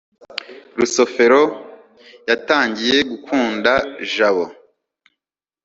rusufero 0.77 1.43
yatangiye 2.29 2.97
gukunda 3.11 3.71
jabo 4.13 4.45
cy 4.51 4.53